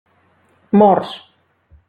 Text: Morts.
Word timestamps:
Morts. 0.81 1.11